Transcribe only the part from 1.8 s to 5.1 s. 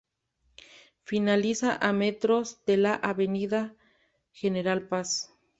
metros de la Avenida General